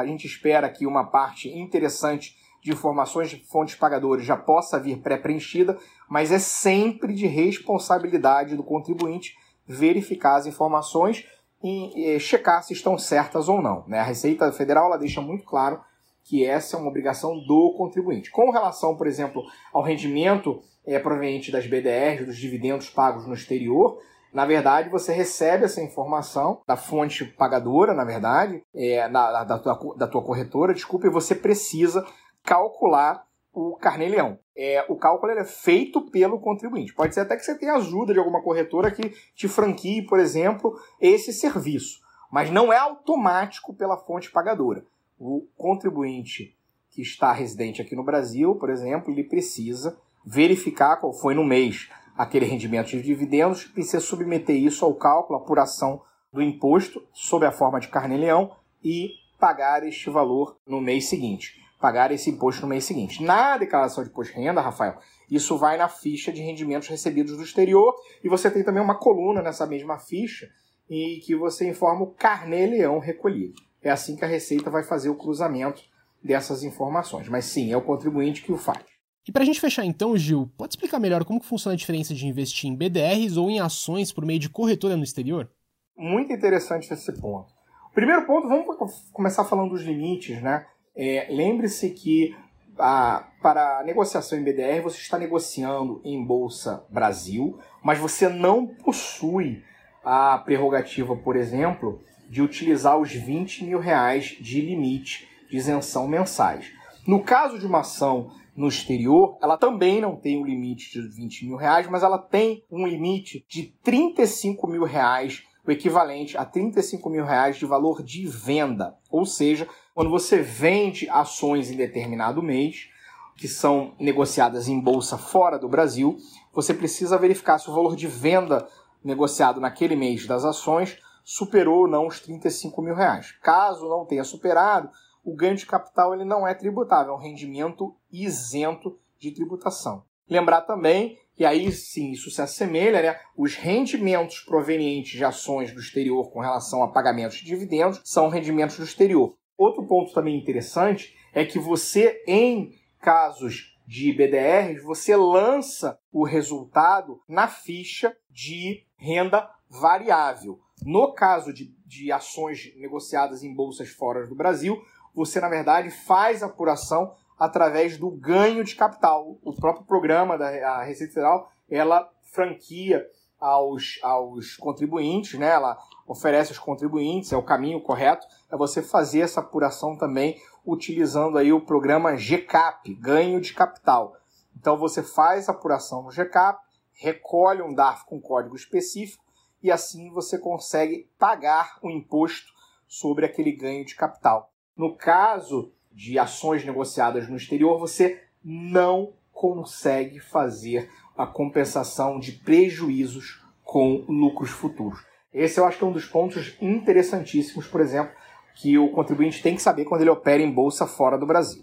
a, 0.00 0.06
gente 0.06 0.26
espera 0.26 0.68
que 0.68 0.86
uma 0.86 1.04
parte 1.04 1.48
interessante 1.48 2.36
de 2.62 2.72
informações 2.72 3.30
de 3.30 3.36
fontes 3.46 3.74
pagadoras 3.74 4.24
já 4.24 4.36
possa 4.36 4.78
vir 4.78 4.98
pré-preenchida, 5.00 5.78
mas 6.08 6.30
é 6.30 6.38
sempre 6.38 7.14
de 7.14 7.26
responsabilidade 7.26 8.54
do 8.54 8.62
contribuinte 8.62 9.34
verificar 9.66 10.36
as 10.36 10.46
informações 10.46 11.24
e, 11.62 12.14
e 12.14 12.20
checar 12.20 12.62
se 12.62 12.72
estão 12.72 12.98
certas 12.98 13.48
ou 13.48 13.62
não. 13.62 13.84
Né? 13.86 13.98
A 13.98 14.04
Receita 14.04 14.50
Federal 14.52 14.86
ela 14.86 14.98
deixa 14.98 15.20
muito 15.20 15.44
claro 15.44 15.80
que 16.24 16.44
essa 16.44 16.76
é 16.76 16.78
uma 16.78 16.88
obrigação 16.88 17.38
do 17.46 17.74
contribuinte. 17.76 18.30
Com 18.30 18.50
relação, 18.50 18.96
por 18.96 19.06
exemplo, 19.06 19.42
ao 19.72 19.82
rendimento 19.82 20.62
é, 20.86 20.98
proveniente 20.98 21.50
das 21.50 21.66
BDRs, 21.66 22.26
dos 22.26 22.36
dividendos 22.36 22.90
pagos 22.90 23.26
no 23.26 23.34
exterior, 23.34 23.98
na 24.32 24.46
verdade, 24.46 24.88
você 24.88 25.12
recebe 25.12 25.64
essa 25.64 25.82
informação 25.82 26.60
da 26.66 26.76
fonte 26.76 27.24
pagadora, 27.24 27.92
na 27.94 28.04
verdade, 28.04 28.62
é, 28.74 29.08
da, 29.08 29.44
da, 29.44 29.58
tua, 29.58 29.96
da 29.96 30.06
tua 30.06 30.22
corretora, 30.22 30.74
desculpa, 30.74 31.06
e 31.06 31.10
você 31.10 31.34
precisa 31.34 32.06
calcular 32.44 33.24
o 33.52 33.76
carnê-leão. 33.76 34.38
É, 34.56 34.84
o 34.88 34.96
cálculo 34.96 35.32
é 35.32 35.44
feito 35.44 36.02
pelo 36.10 36.38
contribuinte. 36.38 36.94
Pode 36.94 37.14
ser 37.14 37.20
até 37.20 37.36
que 37.36 37.44
você 37.44 37.58
tenha 37.58 37.74
ajuda 37.74 38.12
de 38.12 38.18
alguma 38.18 38.42
corretora 38.42 38.90
que 38.90 39.10
te 39.34 39.48
franquie, 39.48 40.02
por 40.02 40.20
exemplo, 40.20 40.78
esse 41.00 41.32
serviço. 41.32 42.00
Mas 42.30 42.50
não 42.50 42.72
é 42.72 42.76
automático 42.76 43.74
pela 43.74 43.96
fonte 43.96 44.30
pagadora. 44.30 44.84
O 45.18 45.46
contribuinte 45.56 46.56
que 46.90 47.02
está 47.02 47.32
residente 47.32 47.82
aqui 47.82 47.96
no 47.96 48.04
Brasil, 48.04 48.54
por 48.54 48.70
exemplo, 48.70 49.12
ele 49.12 49.24
precisa 49.24 49.96
verificar 50.24 50.96
qual 50.96 51.12
foi 51.12 51.34
no 51.34 51.44
mês 51.44 51.88
aquele 52.16 52.46
rendimento 52.46 52.88
de 52.88 53.02
dividendos, 53.02 53.64
precisa 53.64 54.00
submeter 54.00 54.56
isso 54.56 54.84
ao 54.84 54.94
cálculo, 54.94 55.38
apuração 55.38 56.02
do 56.32 56.42
imposto 56.42 57.02
sob 57.12 57.44
a 57.44 57.52
forma 57.52 57.80
de 57.80 57.88
carnê-leão 57.88 58.52
e 58.82 59.10
pagar 59.38 59.86
este 59.86 60.10
valor 60.10 60.56
no 60.66 60.80
mês 60.80 61.08
seguinte 61.08 61.60
pagar 61.80 62.12
esse 62.12 62.30
imposto 62.30 62.62
no 62.62 62.68
mês 62.68 62.84
seguinte. 62.84 63.24
Na 63.24 63.56
declaração 63.56 64.04
de 64.04 64.10
imposto 64.10 64.34
de 64.34 64.40
renda, 64.40 64.60
Rafael, 64.60 64.98
isso 65.30 65.56
vai 65.56 65.78
na 65.78 65.88
ficha 65.88 66.30
de 66.30 66.42
rendimentos 66.42 66.88
recebidos 66.88 67.36
do 67.36 67.42
exterior 67.42 67.94
e 68.22 68.28
você 68.28 68.50
tem 68.50 68.62
também 68.62 68.82
uma 68.82 68.98
coluna 68.98 69.40
nessa 69.40 69.66
mesma 69.66 69.98
ficha 69.98 70.48
em 70.88 71.18
que 71.20 71.34
você 71.34 71.68
informa 71.68 72.02
o 72.02 72.14
carnê-leão 72.14 72.98
recolhido. 72.98 73.54
É 73.82 73.90
assim 73.90 74.14
que 74.14 74.24
a 74.24 74.28
Receita 74.28 74.68
vai 74.68 74.82
fazer 74.84 75.08
o 75.08 75.16
cruzamento 75.16 75.82
dessas 76.22 76.62
informações. 76.62 77.28
Mas 77.28 77.46
sim, 77.46 77.72
é 77.72 77.76
o 77.76 77.82
contribuinte 77.82 78.42
que 78.42 78.52
o 78.52 78.58
faz. 78.58 78.84
E 79.30 79.32
para 79.32 79.44
a 79.44 79.46
gente 79.46 79.60
fechar 79.60 79.84
então, 79.84 80.16
Gil, 80.16 80.50
pode 80.58 80.72
explicar 80.72 80.98
melhor 80.98 81.24
como 81.24 81.38
que 81.38 81.46
funciona 81.46 81.74
a 81.74 81.76
diferença 81.76 82.12
de 82.12 82.26
investir 82.26 82.68
em 82.68 82.74
BDRs 82.74 83.36
ou 83.36 83.48
em 83.48 83.60
ações 83.60 84.12
por 84.12 84.26
meio 84.26 84.40
de 84.40 84.48
corretora 84.48 84.96
no 84.96 85.04
exterior? 85.04 85.48
Muito 85.96 86.32
interessante 86.32 86.92
esse 86.92 87.12
ponto. 87.12 87.46
Primeiro 87.94 88.26
ponto, 88.26 88.48
vamos 88.48 88.66
começar 89.12 89.44
falando 89.44 89.70
dos 89.70 89.82
limites, 89.82 90.42
né? 90.42 90.66
É, 90.96 91.28
Lembre-se 91.30 91.90
que 91.90 92.36
a, 92.76 93.24
para 93.40 93.78
a 93.78 93.84
negociação 93.84 94.36
em 94.36 94.42
BDR 94.42 94.82
você 94.82 94.98
está 94.98 95.16
negociando 95.16 96.00
em 96.04 96.24
Bolsa 96.24 96.84
Brasil, 96.90 97.56
mas 97.84 98.00
você 98.00 98.28
não 98.28 98.66
possui 98.66 99.62
a 100.04 100.38
prerrogativa, 100.38 101.14
por 101.14 101.36
exemplo, 101.36 102.02
de 102.28 102.42
utilizar 102.42 102.98
os 102.98 103.12
20 103.12 103.64
mil 103.64 103.78
reais 103.78 104.36
de 104.40 104.60
limite 104.60 105.28
de 105.48 105.56
isenção 105.56 106.08
mensais. 106.08 106.72
No 107.06 107.22
caso 107.22 107.60
de 107.60 107.66
uma 107.66 107.80
ação 107.80 108.32
no 108.60 108.68
exterior, 108.68 109.38
ela 109.40 109.56
também 109.56 110.02
não 110.02 110.14
tem 110.14 110.38
um 110.38 110.44
limite 110.44 110.92
de 110.92 111.08
20 111.08 111.46
mil 111.46 111.56
reais, 111.56 111.88
mas 111.88 112.02
ela 112.02 112.18
tem 112.18 112.62
um 112.70 112.86
limite 112.86 113.42
de 113.48 113.74
35 113.82 114.66
mil 114.66 114.84
reais, 114.84 115.42
o 115.66 115.70
equivalente 115.70 116.36
a 116.36 116.44
35 116.44 117.08
mil 117.08 117.24
reais 117.24 117.56
de 117.56 117.64
valor 117.64 118.02
de 118.02 118.26
venda. 118.26 118.98
Ou 119.10 119.24
seja, 119.24 119.66
quando 119.94 120.10
você 120.10 120.42
vende 120.42 121.08
ações 121.08 121.70
em 121.70 121.76
determinado 121.76 122.42
mês, 122.42 122.90
que 123.34 123.48
são 123.48 123.94
negociadas 123.98 124.68
em 124.68 124.78
bolsa 124.78 125.16
fora 125.16 125.58
do 125.58 125.66
Brasil, 125.66 126.18
você 126.52 126.74
precisa 126.74 127.16
verificar 127.16 127.58
se 127.58 127.70
o 127.70 127.74
valor 127.74 127.96
de 127.96 128.06
venda 128.06 128.68
negociado 129.02 129.58
naquele 129.58 129.96
mês 129.96 130.26
das 130.26 130.44
ações 130.44 130.98
superou 131.24 131.80
ou 131.80 131.88
não 131.88 132.06
os 132.06 132.20
35 132.20 132.82
mil 132.82 132.94
reais. 132.94 133.32
Caso 133.42 133.88
não 133.88 134.04
tenha 134.04 134.22
superado, 134.22 134.90
o 135.30 135.36
ganho 135.36 135.54
de 135.54 135.64
capital 135.64 136.12
ele 136.12 136.24
não 136.24 136.46
é 136.46 136.54
tributável, 136.54 137.12
é 137.12 137.16
um 137.16 137.20
rendimento 137.20 137.94
isento 138.10 138.98
de 139.16 139.30
tributação. 139.30 140.02
Lembrar 140.28 140.62
também, 140.62 141.18
e 141.38 141.44
aí 141.44 141.70
sim 141.70 142.10
isso 142.10 142.30
se 142.30 142.42
assemelha, 142.42 143.00
né? 143.00 143.20
os 143.36 143.54
rendimentos 143.54 144.40
provenientes 144.40 145.12
de 145.12 145.24
ações 145.24 145.72
do 145.72 145.80
exterior 145.80 146.30
com 146.32 146.40
relação 146.40 146.82
a 146.82 146.88
pagamentos 146.88 147.38
de 147.38 147.44
dividendos 147.44 148.00
são 148.04 148.28
rendimentos 148.28 148.76
do 148.76 148.84
exterior. 148.84 149.36
Outro 149.56 149.86
ponto 149.86 150.12
também 150.12 150.36
interessante 150.36 151.14
é 151.32 151.44
que 151.44 151.58
você, 151.58 152.22
em 152.26 152.74
casos 152.98 153.78
de 153.86 154.12
BDRs, 154.12 154.82
você 154.82 155.14
lança 155.16 155.98
o 156.12 156.24
resultado 156.24 157.20
na 157.28 157.46
ficha 157.46 158.16
de 158.28 158.84
renda 158.96 159.48
variável. 159.68 160.60
No 160.82 161.12
caso 161.12 161.52
de, 161.52 161.74
de 161.86 162.10
ações 162.10 162.72
negociadas 162.76 163.42
em 163.42 163.54
bolsas 163.54 163.88
fora 163.90 164.26
do 164.26 164.34
Brasil, 164.34 164.80
você, 165.14 165.40
na 165.40 165.48
verdade, 165.48 165.90
faz 165.90 166.42
apuração 166.42 167.14
através 167.38 167.96
do 167.96 168.10
ganho 168.10 168.62
de 168.62 168.74
capital. 168.74 169.38
O 169.42 169.54
próprio 169.54 169.86
programa 169.86 170.36
da 170.36 170.82
Receita 170.82 171.14
Federal, 171.14 171.50
ela 171.70 172.10
franquia 172.22 173.06
aos, 173.40 173.98
aos 174.02 174.56
contribuintes, 174.56 175.38
né? 175.38 175.48
ela 175.48 175.78
oferece 176.06 176.50
aos 176.50 176.58
contribuintes, 176.58 177.32
é 177.32 177.36
o 177.36 177.42
caminho 177.42 177.80
correto, 177.80 178.26
é 178.50 178.56
você 178.56 178.82
fazer 178.82 179.20
essa 179.20 179.40
apuração 179.40 179.96
também 179.96 180.38
utilizando 180.66 181.38
aí 181.38 181.52
o 181.52 181.64
programa 181.64 182.16
GCAP, 182.16 182.94
ganho 182.94 183.40
de 183.40 183.54
capital. 183.54 184.14
Então 184.54 184.76
você 184.76 185.02
faz 185.02 185.48
a 185.48 185.52
apuração 185.52 186.02
no 186.02 186.10
GCAP, 186.10 186.60
recolhe 186.92 187.62
um 187.62 187.72
DARF 187.72 188.04
com 188.04 188.20
código 188.20 188.54
específico 188.54 189.24
e 189.62 189.70
assim 189.70 190.10
você 190.10 190.38
consegue 190.38 191.08
pagar 191.18 191.78
o 191.82 191.90
imposto 191.90 192.52
sobre 192.86 193.24
aquele 193.24 193.52
ganho 193.52 193.84
de 193.84 193.94
capital. 193.94 194.49
No 194.80 194.94
caso 194.94 195.70
de 195.92 196.18
ações 196.18 196.64
negociadas 196.64 197.28
no 197.28 197.36
exterior, 197.36 197.78
você 197.78 198.22
não 198.42 199.12
consegue 199.30 200.18
fazer 200.18 200.88
a 201.14 201.26
compensação 201.26 202.18
de 202.18 202.32
prejuízos 202.32 203.44
com 203.62 204.06
lucros 204.08 204.48
futuros. 204.48 205.00
Esse 205.34 205.60
eu 205.60 205.66
acho 205.66 205.76
que 205.76 205.84
é 205.84 205.86
um 205.86 205.92
dos 205.92 206.06
pontos 206.06 206.56
interessantíssimos, 206.62 207.66
por 207.66 207.82
exemplo, 207.82 208.10
que 208.54 208.78
o 208.78 208.90
contribuinte 208.90 209.42
tem 209.42 209.54
que 209.54 209.60
saber 209.60 209.84
quando 209.84 210.00
ele 210.00 210.08
opera 210.08 210.42
em 210.42 210.50
bolsa 210.50 210.86
fora 210.86 211.18
do 211.18 211.26
Brasil. 211.26 211.62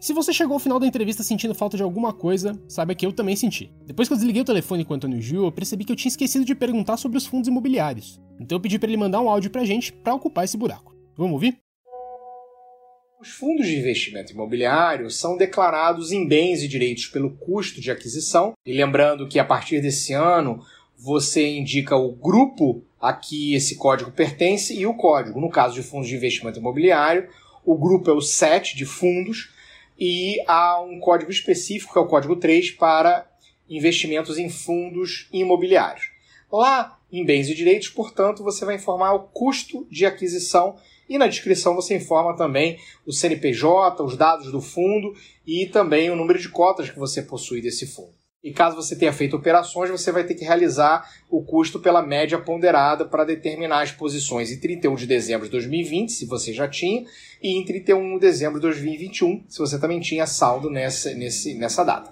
Se 0.00 0.14
você 0.14 0.32
chegou 0.32 0.54
ao 0.54 0.58
final 0.58 0.80
da 0.80 0.86
entrevista 0.86 1.22
sentindo 1.22 1.54
falta 1.54 1.76
de 1.76 1.82
alguma 1.82 2.14
coisa, 2.14 2.58
saiba 2.66 2.94
que 2.94 3.04
eu 3.04 3.12
também 3.12 3.36
senti. 3.36 3.70
Depois 3.84 4.08
que 4.08 4.14
eu 4.14 4.16
desliguei 4.16 4.40
o 4.40 4.46
telefone 4.46 4.86
com 4.86 4.94
o 4.94 4.96
Antônio 4.96 5.20
Gil, 5.20 5.44
eu 5.44 5.52
percebi 5.52 5.84
que 5.84 5.92
eu 5.92 5.96
tinha 5.96 6.08
esquecido 6.08 6.46
de 6.46 6.54
perguntar 6.54 6.96
sobre 6.96 7.18
os 7.18 7.26
fundos 7.26 7.46
imobiliários. 7.46 8.18
Então 8.40 8.56
eu 8.56 8.62
pedi 8.62 8.78
para 8.78 8.88
ele 8.88 8.96
mandar 8.96 9.20
um 9.20 9.28
áudio 9.28 9.50
pra 9.50 9.66
gente 9.66 9.92
para 9.92 10.14
ocupar 10.14 10.44
esse 10.44 10.56
buraco. 10.56 10.91
Vamos 11.16 11.34
ouvir? 11.34 11.58
Os 13.20 13.28
fundos 13.28 13.66
de 13.66 13.78
investimento 13.78 14.32
imobiliário 14.32 15.10
são 15.10 15.36
declarados 15.36 16.10
em 16.10 16.26
bens 16.26 16.62
e 16.62 16.68
direitos 16.68 17.06
pelo 17.06 17.36
custo 17.36 17.80
de 17.80 17.90
aquisição. 17.90 18.54
E 18.64 18.72
lembrando 18.72 19.28
que 19.28 19.38
a 19.38 19.44
partir 19.44 19.80
desse 19.80 20.12
ano 20.12 20.64
você 20.96 21.46
indica 21.56 21.96
o 21.96 22.12
grupo 22.12 22.82
a 23.00 23.12
que 23.12 23.54
esse 23.54 23.76
código 23.76 24.10
pertence 24.10 24.74
e 24.74 24.86
o 24.86 24.94
código. 24.94 25.40
No 25.40 25.50
caso 25.50 25.74
de 25.74 25.82
fundos 25.82 26.08
de 26.08 26.16
investimento 26.16 26.58
imobiliário, 26.58 27.28
o 27.64 27.76
grupo 27.76 28.10
é 28.10 28.14
o 28.14 28.20
SET 28.20 28.74
de 28.74 28.86
fundos 28.86 29.50
e 29.98 30.42
há 30.48 30.80
um 30.80 30.98
código 30.98 31.30
específico, 31.30 31.92
que 31.92 31.98
é 31.98 32.02
o 32.02 32.06
código 32.06 32.36
3, 32.36 32.72
para 32.72 33.30
investimentos 33.68 34.38
em 34.38 34.48
fundos 34.48 35.28
imobiliários. 35.32 36.10
Lá 36.50 36.98
em 37.12 37.24
bens 37.24 37.48
e 37.48 37.54
direitos, 37.54 37.88
portanto, 37.88 38.42
você 38.42 38.64
vai 38.64 38.76
informar 38.76 39.12
o 39.12 39.20
custo 39.20 39.86
de 39.90 40.06
aquisição 40.06 40.76
e 41.12 41.18
na 41.18 41.26
descrição 41.26 41.74
você 41.74 41.94
informa 41.96 42.34
também 42.34 42.78
o 43.06 43.12
CNPJ, 43.12 44.02
os 44.02 44.16
dados 44.16 44.50
do 44.50 44.62
fundo 44.62 45.14
e 45.46 45.66
também 45.66 46.08
o 46.08 46.16
número 46.16 46.38
de 46.38 46.48
cotas 46.48 46.88
que 46.88 46.98
você 46.98 47.20
possui 47.20 47.60
desse 47.60 47.86
fundo. 47.86 48.14
E 48.42 48.50
caso 48.50 48.74
você 48.74 48.96
tenha 48.96 49.12
feito 49.12 49.36
operações, 49.36 49.90
você 49.90 50.10
vai 50.10 50.24
ter 50.24 50.34
que 50.34 50.44
realizar 50.44 51.06
o 51.30 51.44
custo 51.44 51.78
pela 51.78 52.02
média 52.02 52.38
ponderada 52.38 53.04
para 53.04 53.24
determinar 53.24 53.82
as 53.82 53.92
posições 53.92 54.50
em 54.50 54.58
31 54.58 54.96
de 54.96 55.06
dezembro 55.06 55.44
de 55.44 55.52
2020, 55.52 56.10
se 56.10 56.24
você 56.26 56.52
já 56.52 56.66
tinha, 56.66 57.04
e 57.42 57.56
em 57.56 57.64
31 57.64 58.14
de 58.14 58.20
dezembro 58.20 58.58
de 58.58 58.62
2021, 58.62 59.44
se 59.48 59.58
você 59.58 59.78
também 59.78 60.00
tinha 60.00 60.26
saldo 60.26 60.70
nessa, 60.70 61.14
nessa 61.14 61.84
data. 61.84 62.10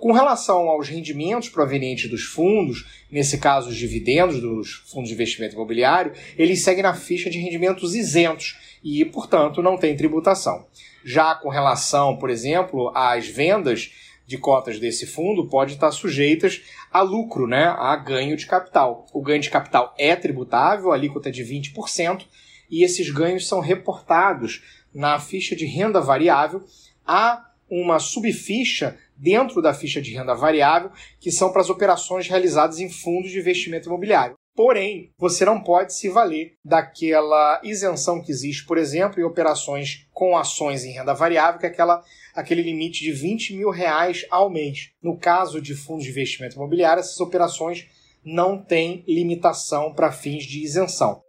Com 0.00 0.12
relação 0.12 0.70
aos 0.70 0.88
rendimentos 0.88 1.50
provenientes 1.50 2.08
dos 2.08 2.22
fundos, 2.22 2.86
nesse 3.10 3.36
caso 3.36 3.68
os 3.68 3.76
dividendos 3.76 4.40
dos 4.40 4.82
fundos 4.90 5.10
de 5.10 5.14
investimento 5.14 5.54
imobiliário, 5.54 6.14
eles 6.38 6.64
seguem 6.64 6.82
na 6.82 6.94
ficha 6.94 7.28
de 7.28 7.38
rendimentos 7.38 7.94
isentos 7.94 8.58
e, 8.82 9.04
portanto, 9.04 9.62
não 9.62 9.76
tem 9.76 9.94
tributação. 9.94 10.66
Já 11.04 11.34
com 11.34 11.50
relação, 11.50 12.16
por 12.16 12.30
exemplo, 12.30 12.90
às 12.94 13.26
vendas, 13.26 13.92
de 14.26 14.38
cotas 14.38 14.78
desse 14.78 15.06
fundo 15.06 15.48
pode 15.48 15.74
estar 15.74 15.90
sujeitas 15.90 16.62
a 16.90 17.02
lucro, 17.02 17.46
né, 17.46 17.64
a 17.76 17.94
ganho 17.96 18.38
de 18.38 18.46
capital. 18.46 19.04
O 19.12 19.20
ganho 19.20 19.42
de 19.42 19.50
capital 19.50 19.92
é 19.98 20.16
tributável, 20.16 20.92
a 20.92 20.94
alíquota 20.94 21.28
é 21.28 21.32
de 21.32 21.44
20%, 21.44 22.24
e 22.70 22.84
esses 22.84 23.10
ganhos 23.10 23.46
são 23.46 23.60
reportados 23.60 24.62
na 24.94 25.18
ficha 25.18 25.54
de 25.54 25.66
renda 25.66 26.00
variável. 26.00 26.64
Há 27.06 27.50
uma 27.68 27.98
subficha 27.98 28.96
dentro 29.20 29.60
da 29.60 29.74
ficha 29.74 30.00
de 30.00 30.14
renda 30.14 30.34
variável 30.34 30.90
que 31.20 31.30
são 31.30 31.52
para 31.52 31.60
as 31.60 31.68
operações 31.68 32.26
realizadas 32.26 32.80
em 32.80 32.88
fundos 32.88 33.30
de 33.30 33.38
investimento 33.38 33.88
imobiliário. 33.88 34.34
Porém, 34.56 35.12
você 35.16 35.44
não 35.44 35.62
pode 35.62 35.94
se 35.94 36.08
valer 36.08 36.54
daquela 36.64 37.60
isenção 37.62 38.20
que 38.20 38.32
existe, 38.32 38.64
por 38.66 38.76
exemplo, 38.78 39.20
em 39.20 39.24
operações 39.24 40.06
com 40.12 40.36
ações 40.36 40.84
em 40.84 40.92
renda 40.92 41.14
variável, 41.14 41.60
que 41.60 41.66
é 41.66 41.68
aquela, 41.68 42.02
aquele 42.34 42.62
limite 42.62 43.04
de 43.04 43.12
20 43.12 43.54
mil 43.54 43.70
reais 43.70 44.26
ao 44.30 44.50
mês. 44.50 44.90
No 45.02 45.16
caso 45.16 45.62
de 45.62 45.74
fundos 45.74 46.04
de 46.04 46.10
investimento 46.10 46.56
imobiliário, 46.56 47.00
essas 47.00 47.20
operações 47.20 47.86
não 48.24 48.62
têm 48.62 49.04
limitação 49.06 49.94
para 49.94 50.12
fins 50.12 50.44
de 50.44 50.62
isenção. 50.62 51.22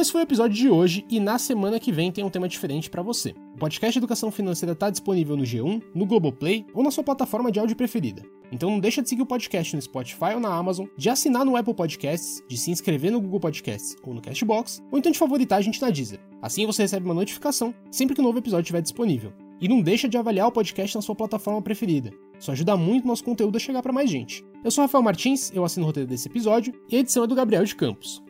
Então 0.00 0.06
esse 0.06 0.12
foi 0.12 0.22
o 0.22 0.24
episódio 0.24 0.56
de 0.56 0.70
hoje 0.70 1.04
e 1.10 1.20
na 1.20 1.38
semana 1.38 1.78
que 1.78 1.92
vem 1.92 2.10
tem 2.10 2.24
um 2.24 2.30
tema 2.30 2.48
diferente 2.48 2.88
para 2.88 3.02
você. 3.02 3.34
O 3.54 3.58
podcast 3.58 3.98
Educação 3.98 4.30
Financeira 4.30 4.72
está 4.72 4.88
disponível 4.88 5.36
no 5.36 5.42
G1, 5.42 5.82
no 5.94 6.06
Globoplay 6.06 6.64
ou 6.72 6.82
na 6.82 6.90
sua 6.90 7.04
plataforma 7.04 7.52
de 7.52 7.60
áudio 7.60 7.76
preferida. 7.76 8.22
Então 8.50 8.70
não 8.70 8.80
deixa 8.80 9.02
de 9.02 9.10
seguir 9.10 9.20
o 9.20 9.26
podcast 9.26 9.76
no 9.76 9.82
Spotify 9.82 10.32
ou 10.32 10.40
na 10.40 10.54
Amazon, 10.54 10.86
de 10.96 11.10
assinar 11.10 11.44
no 11.44 11.54
Apple 11.54 11.74
Podcasts, 11.74 12.42
de 12.48 12.56
se 12.56 12.70
inscrever 12.70 13.12
no 13.12 13.20
Google 13.20 13.40
Podcasts 13.40 13.94
ou 14.02 14.14
no 14.14 14.22
Castbox, 14.22 14.82
ou 14.90 14.98
então 14.98 15.12
de 15.12 15.18
favoritar 15.18 15.58
a 15.58 15.60
gente 15.60 15.82
na 15.82 15.90
Deezer. 15.90 16.18
Assim 16.40 16.64
você 16.64 16.80
recebe 16.80 17.04
uma 17.04 17.12
notificação 17.12 17.74
sempre 17.90 18.14
que 18.14 18.22
um 18.22 18.24
novo 18.24 18.38
episódio 18.38 18.62
estiver 18.62 18.80
disponível. 18.80 19.34
E 19.60 19.68
não 19.68 19.82
deixa 19.82 20.08
de 20.08 20.16
avaliar 20.16 20.48
o 20.48 20.52
podcast 20.52 20.96
na 20.96 21.02
sua 21.02 21.14
plataforma 21.14 21.60
preferida. 21.60 22.10
Isso 22.38 22.50
ajuda 22.50 22.74
muito 22.74 23.04
o 23.04 23.08
nosso 23.08 23.22
conteúdo 23.22 23.56
a 23.56 23.60
chegar 23.60 23.82
para 23.82 23.92
mais 23.92 24.08
gente. 24.08 24.42
Eu 24.64 24.70
sou 24.70 24.80
Rafael 24.80 25.04
Martins, 25.04 25.52
eu 25.54 25.62
assino 25.62 25.84
o 25.84 25.88
roteiro 25.88 26.08
desse 26.08 26.26
episódio 26.26 26.72
e 26.88 26.96
a 26.96 27.00
edição 27.00 27.24
é 27.24 27.26
do 27.26 27.34
Gabriel 27.34 27.64
de 27.64 27.76
Campos. 27.76 28.29